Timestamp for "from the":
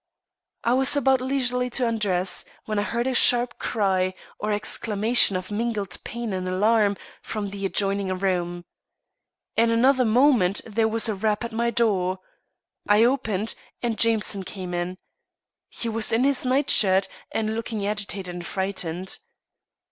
7.21-7.67